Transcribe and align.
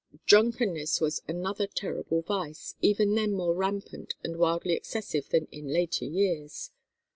Drunkenness 0.25 0.99
was 0.99 1.21
another 1.27 1.67
terrible 1.67 2.23
vice, 2.23 2.73
even 2.81 3.13
then 3.13 3.33
more 3.33 3.53
rampant 3.53 4.15
and 4.23 4.37
wildly 4.37 4.73
excessive 4.73 5.29
than 5.29 5.45
in 5.51 5.67
later 5.67 6.05
years. 6.05 6.71